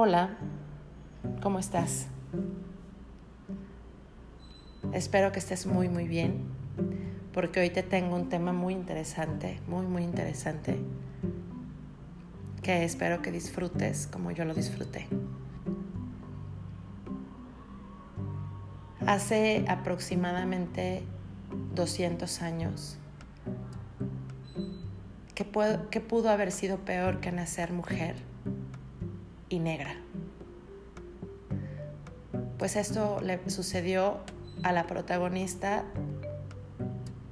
[0.00, 0.30] Hola,
[1.42, 2.06] ¿cómo estás?
[4.92, 6.44] Espero que estés muy muy bien,
[7.34, 10.78] porque hoy te tengo un tema muy interesante, muy muy interesante,
[12.62, 15.08] que espero que disfrutes como yo lo disfruté.
[19.04, 21.02] Hace aproximadamente
[21.74, 22.98] 200 años,
[25.34, 28.27] ¿qué, pudo haber sido peor que nacer mujer?
[29.48, 29.96] Y negra.
[32.58, 34.18] Pues esto le sucedió
[34.62, 35.84] a la protagonista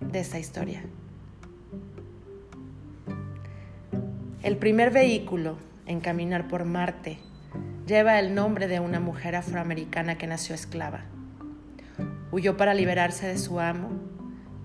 [0.00, 0.84] de esta historia.
[4.42, 7.18] El primer vehículo en caminar por Marte
[7.86, 11.04] lleva el nombre de una mujer afroamericana que nació esclava.
[12.30, 13.90] Huyó para liberarse de su amo,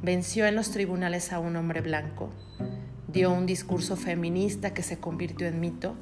[0.03, 2.29] venció en los tribunales a un hombre blanco,
[3.07, 5.95] dio un discurso feminista que se convirtió en mito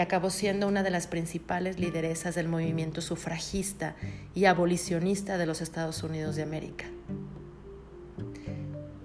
[0.00, 3.96] acabó siendo una de las principales lideresas del movimiento sufragista
[4.34, 6.86] y abolicionista de los Estados Unidos de América.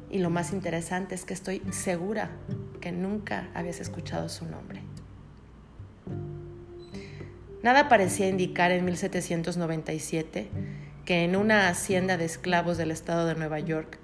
[0.10, 2.30] Y lo más interesante es que estoy segura
[2.82, 4.82] que nunca habías escuchado su nombre.
[7.64, 10.50] Nada parecía indicar en 1797
[11.06, 14.00] que en una hacienda de esclavos del estado de Nueva York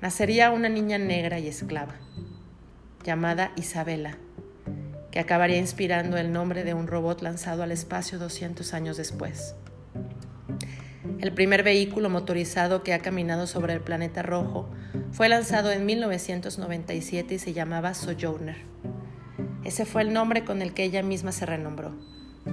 [0.00, 1.94] nacería una niña negra y esclava,
[3.04, 4.16] llamada Isabela,
[5.20, 9.54] acabaría inspirando el nombre de un robot lanzado al espacio 200 años después.
[11.20, 14.68] El primer vehículo motorizado que ha caminado sobre el planeta rojo
[15.10, 18.56] fue lanzado en 1997 y se llamaba Sojourner.
[19.64, 21.92] Ese fue el nombre con el que ella misma se renombró,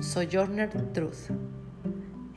[0.01, 1.29] Sojourner Truth.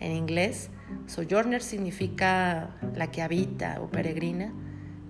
[0.00, 0.70] En inglés,
[1.06, 4.52] Sojourner significa la que habita o peregrina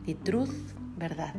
[0.07, 0.55] y Truth,
[0.97, 1.35] verdad.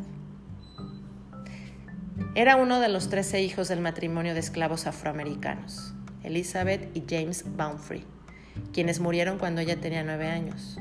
[2.35, 5.93] Era uno de los trece hijos del matrimonio de esclavos afroamericanos,
[6.23, 8.05] Elizabeth y James Baumfree,
[8.71, 10.77] quienes murieron cuando ella tenía nueve años.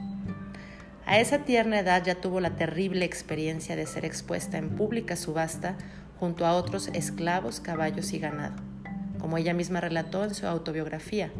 [1.06, 5.77] A esa tierna edad ya tuvo la terrible experiencia de ser expuesta en pública subasta
[6.21, 8.56] junto a otros esclavos, caballos y ganado,
[9.19, 11.31] como ella misma relató en su autobiografía,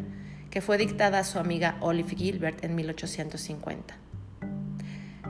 [0.49, 3.95] que fue dictada a su amiga Olive Gilbert en 1850.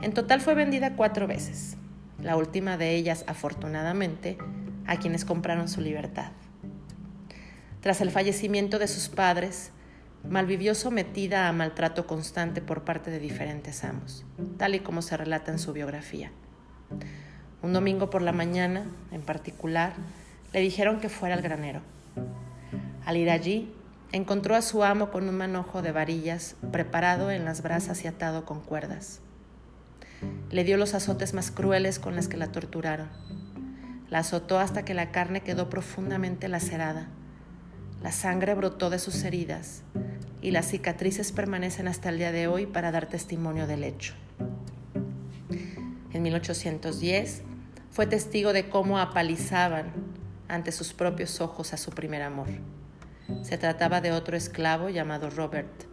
[0.02, 1.76] En total fue vendida cuatro veces,
[2.22, 4.38] la última de ellas, afortunadamente,
[4.86, 6.32] a quienes compraron su libertad.
[7.80, 9.72] Tras el fallecimiento de sus padres,
[10.28, 14.24] malvivió sometida a maltrato constante por parte de diferentes amos,
[14.58, 16.30] tal y como se relata en su biografía.
[17.62, 19.92] Un domingo por la mañana, en particular,
[20.52, 21.80] le dijeron que fuera al granero.
[23.04, 23.72] Al ir allí,
[24.12, 28.44] encontró a su amo con un manojo de varillas preparado en las brasas y atado
[28.44, 29.20] con cuerdas.
[30.50, 33.08] Le dio los azotes más crueles con las que la torturaron.
[34.10, 37.08] La azotó hasta que la carne quedó profundamente lacerada.
[38.02, 39.82] La sangre brotó de sus heridas
[40.42, 44.14] y las cicatrices permanecen hasta el día de hoy para dar testimonio del hecho.
[46.12, 47.42] En 1810
[47.90, 49.92] fue testigo de cómo apalizaban
[50.48, 52.48] ante sus propios ojos a su primer amor.
[53.42, 55.84] Se trataba de otro esclavo llamado Robert,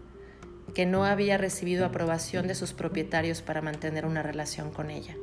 [0.73, 5.15] que no había recibido aprobación de sus propietarios para mantener una relación con ella.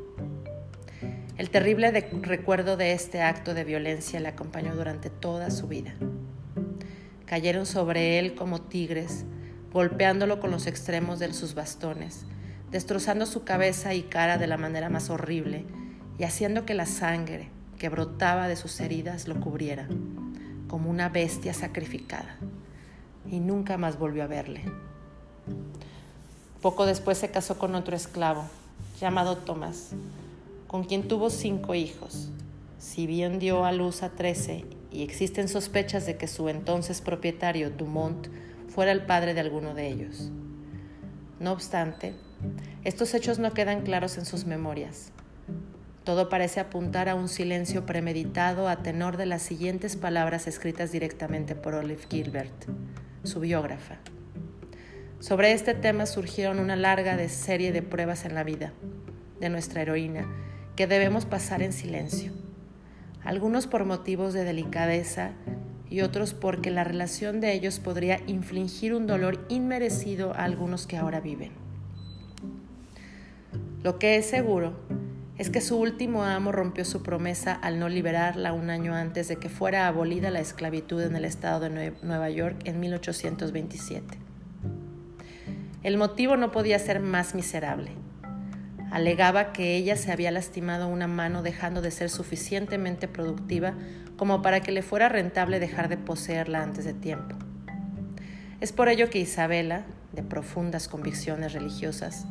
[1.45, 1.91] El terrible
[2.23, 5.93] recuerdo de este acto de violencia le acompañó durante toda su vida.
[7.27, 9.27] Cayeron sobre él como tigres,
[9.71, 12.25] golpeándolo con los extremos de sus bastones,
[12.71, 15.67] destrozando su cabeza y cara de la manera más horrible
[16.19, 19.87] y haciendo que la sangre que brotaba de sus heridas lo cubriera,
[20.67, 22.39] como una bestia sacrificada.
[23.31, 24.63] Y nunca más volvió a verle.
[26.63, 28.47] Poco después se casó con otro esclavo,
[28.99, 29.91] llamado Tomás,
[30.75, 32.33] con quien tuvo cinco hijos.
[32.79, 37.71] Si bien dio a luz a trece y existen sospechas de que su entonces propietario,
[37.71, 38.27] Dumont,
[38.67, 40.33] fuera el padre de alguno de ellos.
[41.39, 42.15] No obstante,
[42.83, 45.13] estos hechos no quedan claros en sus memorias.
[46.03, 51.55] Todo parece apuntar a un silencio premeditado a tenor de las siguientes palabras escritas directamente
[51.55, 52.65] por Olive Gilbert,
[53.23, 53.99] su biógrafa.
[55.21, 58.73] Sobre este tema surgieron una larga serie de pruebas en la vida
[59.39, 60.27] de nuestra heroína
[60.77, 62.33] que debemos pasar en silencio,
[63.23, 65.33] algunos por motivos de delicadeza
[65.89, 70.97] y otros porque la relación de ellos podría infligir un dolor inmerecido a algunos que
[70.97, 71.53] ahora viven.
[73.83, 74.75] Lo que es seguro
[75.37, 79.37] es que su último amo rompió su promesa al no liberarla un año antes de
[79.37, 84.19] que fuera abolida la esclavitud en el estado de Nueva York en 1827.
[85.83, 87.91] El motivo no podía ser más miserable.
[88.95, 93.75] Alegaba que ella se había lastimado una mano dejando de ser suficientemente productiva
[94.17, 97.35] como para que le fuera rentable dejar de poseerla antes de tiempo.
[98.61, 102.27] Es por ello que Isabela, de profundas convicciones religiosas,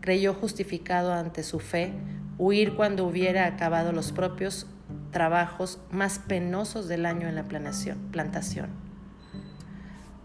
[0.00, 1.92] creyó justificado ante su fe
[2.38, 4.68] huir cuando hubiera acabado los propios
[5.10, 8.68] trabajos más penosos del año en la plantación.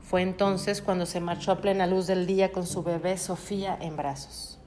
[0.03, 3.97] Fue entonces cuando se marchó a plena luz del día con su bebé Sofía en
[3.97, 4.59] brazos.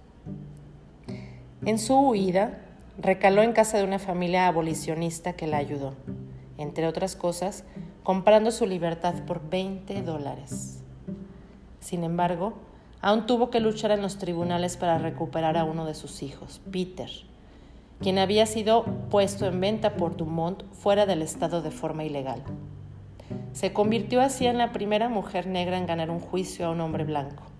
[1.64, 2.58] En su huida,
[2.98, 5.94] recaló en casa de una familia abolicionista que la ayudó,
[6.58, 7.62] entre otras cosas,
[8.02, 10.82] comprando su libertad por 20 dólares.
[11.78, 12.54] Sin embargo,
[13.00, 17.10] aún tuvo que luchar en los tribunales para recuperar a uno de sus hijos, Peter,
[18.00, 22.42] quien había sido puesto en venta por Dumont fuera del estado de forma ilegal.
[23.52, 27.04] Se convirtió así en la primera mujer negra en ganar un juicio a un hombre
[27.04, 27.51] blanco.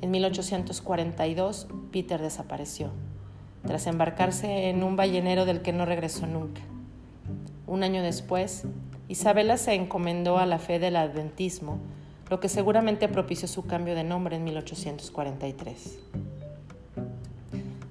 [0.00, 2.90] En 1842, Peter desapareció,
[3.66, 6.60] tras embarcarse en un ballenero del que no regresó nunca.
[7.66, 8.64] Un año después,
[9.08, 11.78] Isabela se encomendó a la fe del adventismo,
[12.30, 15.98] lo que seguramente propició su cambio de nombre en 1843.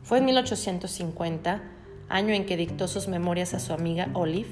[0.03, 1.61] Fue en 1850,
[2.07, 4.49] año en que dictó sus memorias a su amiga Olive,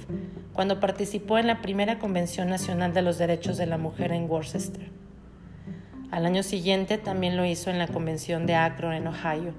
[0.53, 4.89] cuando participó en la primera Convención Nacional de los Derechos de la Mujer en Worcester.
[6.11, 9.53] Al año siguiente también lo hizo en la Convención de Akron en Ohio,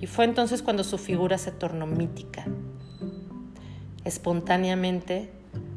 [0.00, 2.44] y fue entonces cuando su figura se tornó mítica.
[4.04, 5.30] Espontáneamente,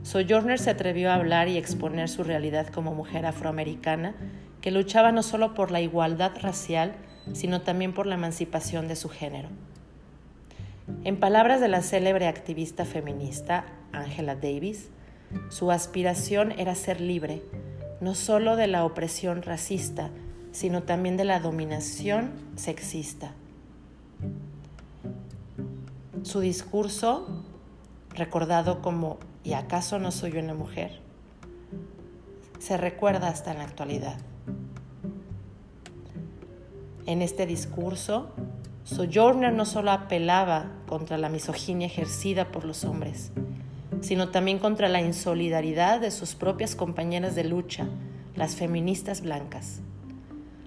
[0.04, 4.16] Sojourner se atrevió a hablar y exponer su realidad como mujer afroamericana
[4.62, 6.94] que luchaba no solo por la igualdad racial,
[7.34, 9.50] sino también por la emancipación de su género.
[11.04, 14.90] En palabras de la célebre activista feminista Angela Davis,
[15.50, 17.42] su aspiración era ser libre,
[18.02, 20.10] no solo de la opresión racista,
[20.52, 23.34] sino también de la dominación sexista.
[26.24, 27.44] Su discurso,
[28.10, 31.08] recordado como ¿y acaso no soy una mujer?
[32.60, 34.18] se recuerda hasta en la actualidad.
[37.06, 38.32] En este discurso,
[38.84, 43.32] Sojourner no solo apelaba contra la misoginia ejercida por los hombres,
[44.02, 47.88] sino también contra la insolidaridad de sus propias compañeras de lucha,
[48.36, 49.82] las feministas blancas.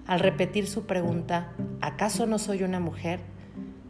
[0.07, 3.21] Al repetir su pregunta, ¿acaso no soy una mujer?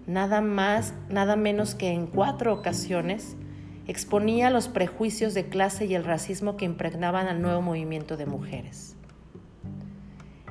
[0.07, 3.35] Nada más, nada menos que en cuatro ocasiones
[3.87, 8.95] exponía los prejuicios de clase y el racismo que impregnaban al nuevo movimiento de mujeres.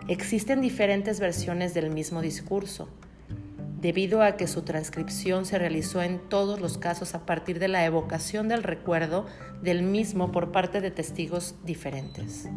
[0.08, 2.88] Existen diferentes versiones del mismo discurso,
[3.80, 7.84] debido a que su transcripción se realizó en todos los casos a partir de la
[7.84, 9.26] evocación del recuerdo
[9.62, 12.48] del mismo por parte de testigos diferentes.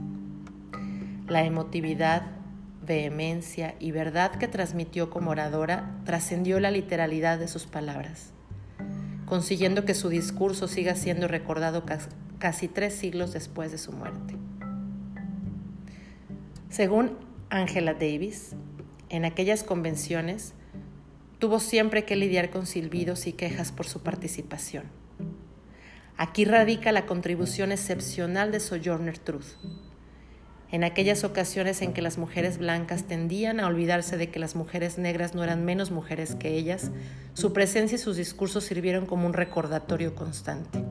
[1.28, 2.24] La emotividad,
[2.86, 8.31] vehemencia y verdad que transmitió como oradora trascendió la literalidad de sus palabras,
[9.25, 11.86] consiguiendo que su discurso siga siendo recordado
[12.40, 14.36] casi tres siglos después de su muerte.
[16.70, 17.18] Según
[17.50, 18.56] Angela Davis,
[19.10, 20.54] en aquellas convenciones,
[21.44, 24.86] tuvo siempre que lidiar con silbidos y quejas por su participación.
[26.16, 29.57] Aquí radica la contribución excepcional de Sojourner Truth.
[30.72, 34.98] En aquellas ocasiones en que las mujeres blancas tendían a olvidarse de que las mujeres
[34.98, 36.91] negras no eran menos mujeres que ellas,
[37.34, 40.82] su presencia y sus discursos sirvieron como un recordatorio constante.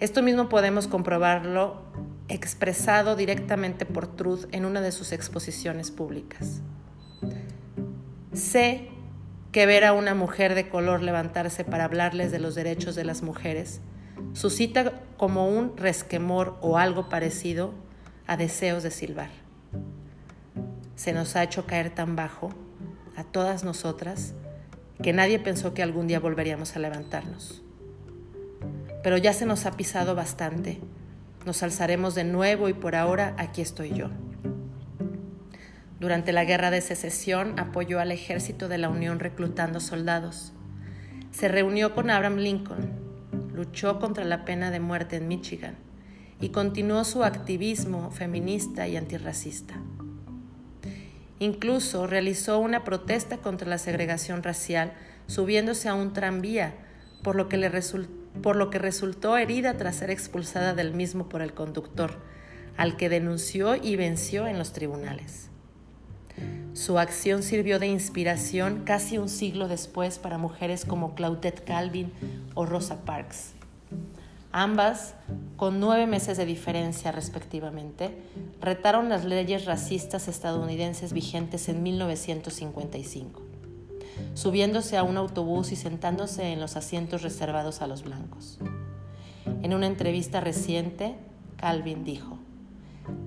[0.00, 1.82] Esto mismo podemos comprobarlo
[2.28, 6.62] expresado directamente por Truth en una de sus exposiciones públicas.
[8.32, 8.93] Sé
[9.54, 13.22] que ver a una mujer de color levantarse para hablarles de los derechos de las
[13.22, 13.80] mujeres
[14.32, 17.72] suscita como un resquemor o algo parecido
[18.26, 19.30] a deseos de silbar.
[20.96, 22.50] Se nos ha hecho caer tan bajo,
[23.14, 24.34] a todas nosotras,
[25.00, 27.62] que nadie pensó que algún día volveríamos a levantarnos.
[29.04, 30.80] Pero ya se nos ha pisado bastante
[31.46, 34.08] nos alzaremos de nuevo y por ahora aquí estoy yo.
[36.04, 40.52] Durante la guerra de secesión apoyó al ejército de la Unión reclutando soldados.
[41.30, 42.90] Se reunió con Abraham Lincoln,
[43.54, 45.76] luchó contra la pena de muerte en Michigan
[46.42, 49.76] y continuó su activismo feminista y antirracista.
[51.38, 54.92] Incluso realizó una protesta contra la segregación racial
[55.26, 56.74] subiéndose a un tranvía,
[57.22, 57.56] por lo que
[58.42, 62.18] por lo que resultó herida tras ser expulsada del mismo por el conductor,
[62.76, 65.48] al que denunció y venció en los tribunales.
[66.72, 72.12] Su acción sirvió de inspiración casi un siglo después para mujeres como Claudette Calvin
[72.54, 73.52] o Rosa Parks.
[74.50, 75.14] Ambas,
[75.56, 78.16] con nueve meses de diferencia respectivamente,
[78.60, 83.54] retaron las leyes racistas estadounidenses vigentes en 1955
[84.34, 88.58] subiéndose a un autobús y sentándose en los asientos reservados a los blancos.
[89.62, 91.14] En una entrevista reciente,
[91.56, 92.33] Calvin dijo,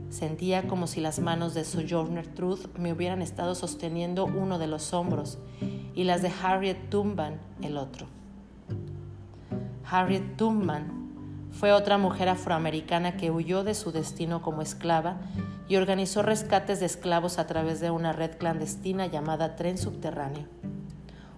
[0.10, 4.94] Sentía como si las manos de Sojourner Truth me hubieran estado sosteniendo uno de los
[4.94, 5.38] hombros
[5.94, 8.08] y las de Harriet Tubman el otro.
[9.90, 11.08] Harriet Tubman
[11.52, 15.18] fue otra mujer afroamericana que huyó de su destino como esclava
[15.68, 20.46] y organizó rescates de esclavos a través de una red clandestina llamada Tren Subterráneo,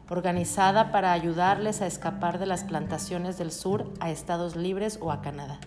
[0.09, 5.21] organizada para ayudarles a escapar de las plantaciones del sur a Estados Libres o a
[5.21, 5.59] Canadá.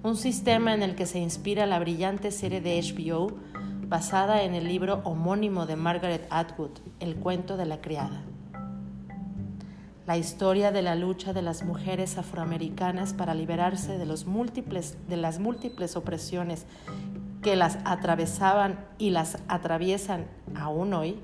[0.00, 3.32] Un sistema en el que se inspira la brillante serie de HBO
[3.88, 8.22] basada en el libro homónimo de Margaret Atwood, El cuento de la criada.
[10.06, 15.16] La historia de la lucha de las mujeres afroamericanas para liberarse de, los múltiples, de
[15.16, 16.64] las múltiples opresiones
[17.42, 21.18] que las atravesaban y las atraviesan aún hoy,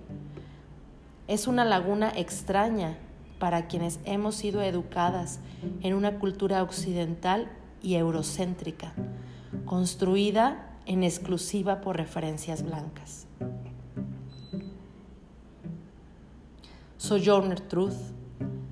[1.28, 2.98] es una laguna extraña
[3.38, 5.38] para quienes hemos sido educadas
[5.82, 7.48] en una cultura occidental
[7.84, 8.94] y eurocéntrica,
[9.66, 13.26] construida en exclusiva por referencias blancas.
[16.96, 17.92] Sojourner Truth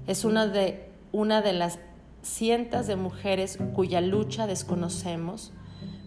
[0.06, 1.78] es una de, una de las
[2.22, 5.52] cientos de mujeres cuya lucha desconocemos,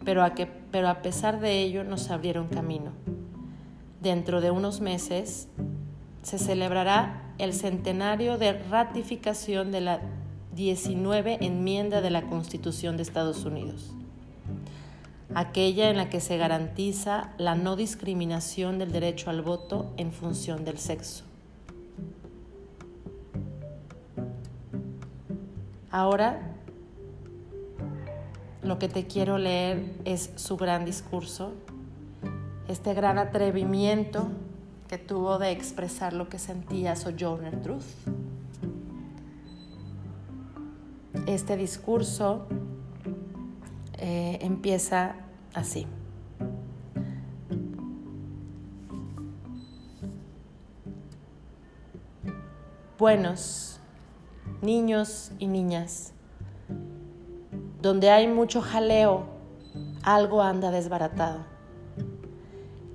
[0.03, 2.91] pero a, que, pero a pesar de ello nos abrieron camino.
[4.01, 5.47] Dentro de unos meses
[6.23, 10.01] se celebrará el centenario de ratificación de la
[10.55, 13.91] 19 enmienda de la Constitución de Estados Unidos,
[15.33, 20.63] aquella en la que se garantiza la no discriminación del derecho al voto en función
[20.63, 21.25] del sexo.
[25.91, 26.55] Ahora
[28.63, 31.51] lo que te quiero leer es su gran discurso,
[32.69, 34.29] este gran atrevimiento
[34.87, 38.24] que tuvo de expresar lo que sentía Sojourner Truth.
[41.27, 42.45] Este discurso
[43.97, 45.15] eh, empieza
[45.53, 45.87] así.
[52.99, 53.79] Buenos
[54.61, 56.13] niños y niñas.
[57.81, 59.25] Donde hay mucho jaleo,
[60.03, 61.45] algo anda desbaratado.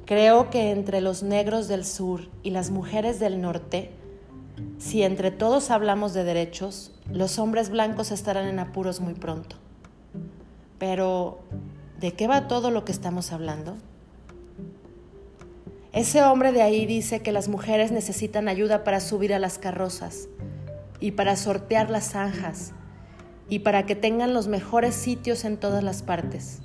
[0.05, 3.93] Creo que entre los negros del sur y las mujeres del norte,
[4.81, 9.55] si entre todos hablamos de derechos, los hombres blancos estarán en apuros muy pronto.
[10.81, 11.39] Pero,
[12.01, 13.77] ¿de qué va todo lo que estamos hablando?
[15.93, 20.29] Ese hombre de ahí dice que las mujeres necesitan ayuda para subir a las carrozas,
[21.01, 22.73] y para sortear las zanjas
[23.49, 26.61] y para que tengan los mejores sitios en todas las partes.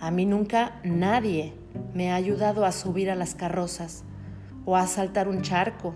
[0.00, 1.52] A mí nunca nadie
[1.92, 4.04] me ha ayudado a subir a las carrozas
[4.64, 5.94] o a saltar un charco.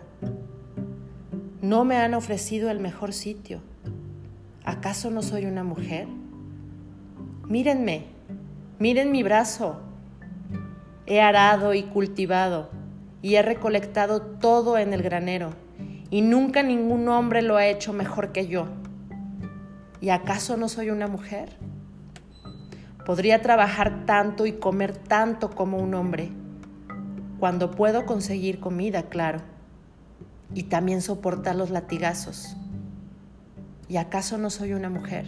[1.66, 3.60] No me han ofrecido el mejor sitio.
[4.64, 6.06] ¿Acaso no soy una mujer?
[7.48, 8.04] Mírenme,
[8.78, 9.80] miren mi brazo.
[11.06, 12.70] He arado y cultivado
[13.20, 15.54] y he recolectado todo en el granero
[16.08, 18.68] y nunca ningún hombre lo ha hecho mejor que yo.
[20.00, 21.56] ¿Y acaso no soy una mujer?
[23.04, 26.30] Podría trabajar tanto y comer tanto como un hombre,
[27.40, 29.40] cuando puedo conseguir comida, claro,
[30.54, 32.56] y también soportar los latigazos.
[33.88, 35.26] ¿Y acaso no soy una mujer?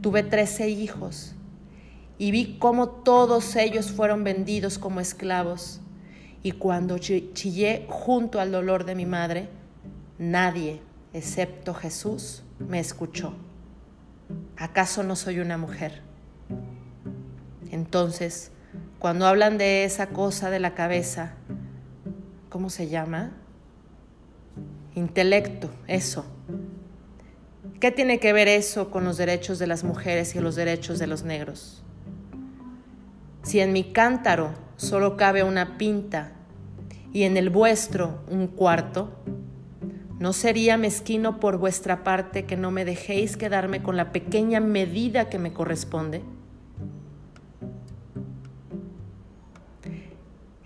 [0.00, 1.34] Tuve trece hijos
[2.18, 5.80] y vi cómo todos ellos fueron vendidos como esclavos
[6.42, 9.48] y cuando chillé junto al dolor de mi madre,
[10.18, 10.80] nadie,
[11.12, 13.34] excepto Jesús, me escuchó.
[14.56, 16.00] ¿Acaso no soy una mujer?
[17.70, 18.52] Entonces,
[18.98, 21.34] cuando hablan de esa cosa de la cabeza,
[22.50, 23.30] ¿cómo se llama?
[24.94, 26.26] Intelecto, eso.
[27.78, 31.06] ¿Qué tiene que ver eso con los derechos de las mujeres y los derechos de
[31.06, 31.82] los negros?
[33.42, 36.32] Si en mi cántaro solo cabe una pinta
[37.12, 39.10] y en el vuestro un cuarto,
[40.18, 45.30] ¿no sería mezquino por vuestra parte que no me dejéis quedarme con la pequeña medida
[45.30, 46.22] que me corresponde?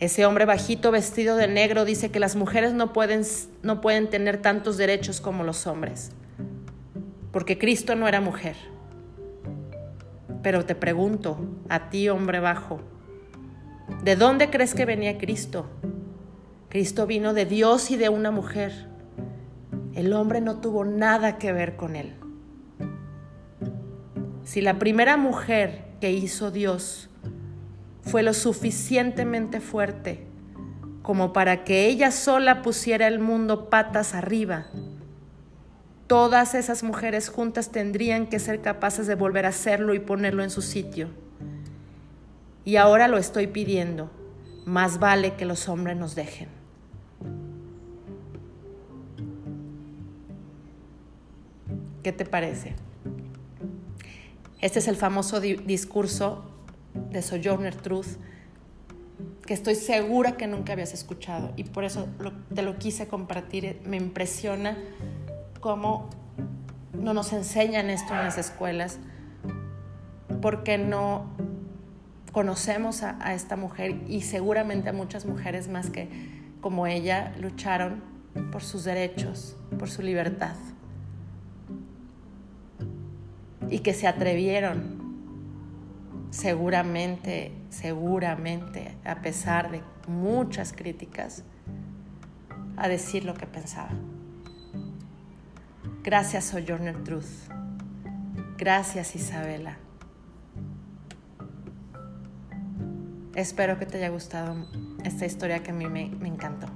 [0.00, 3.22] Ese hombre bajito vestido de negro dice que las mujeres no pueden,
[3.62, 6.10] no pueden tener tantos derechos como los hombres,
[7.32, 8.56] porque Cristo no era mujer.
[10.42, 12.80] Pero te pregunto, a ti hombre bajo,
[14.02, 15.66] ¿De dónde crees que venía Cristo?
[16.68, 18.86] Cristo vino de Dios y de una mujer.
[19.94, 22.14] El hombre no tuvo nada que ver con él.
[24.42, 27.08] Si la primera mujer que hizo Dios
[28.04, 30.26] fue lo suficientemente fuerte
[31.02, 34.68] como para que ella sola pusiera el mundo patas arriba,
[36.06, 40.50] Todas esas mujeres juntas tendrían que ser capaces de volver a hacerlo y ponerlo en
[40.50, 41.08] su sitio.
[42.64, 44.10] Y ahora lo estoy pidiendo.
[44.66, 46.48] Más vale que los hombres nos dejen.
[52.02, 52.74] ¿Qué te parece?
[54.60, 56.44] Este es el famoso discurso
[57.10, 58.18] de Sojourner Truth
[59.46, 62.08] que estoy segura que nunca habías escuchado y por eso
[62.54, 63.80] te lo quise compartir.
[63.84, 64.76] Me impresiona
[65.60, 66.08] cómo
[66.92, 68.98] no nos enseñan esto en las escuelas,
[70.40, 71.26] porque no
[72.32, 76.08] conocemos a, a esta mujer y seguramente a muchas mujeres más que
[76.60, 78.02] como ella lucharon
[78.50, 80.56] por sus derechos, por su libertad
[83.70, 84.93] y que se atrevieron
[86.34, 91.44] seguramente, seguramente, a pesar de muchas críticas,
[92.76, 93.90] a decir lo que pensaba.
[96.02, 97.48] Gracias, Sojourner Truth.
[98.58, 99.76] Gracias, Isabela.
[103.36, 104.56] Espero que te haya gustado
[105.04, 106.66] esta historia que a mí me, me encantó.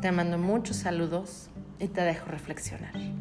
[0.00, 3.17] Te mando muchos saludos y te dejo reflexionar.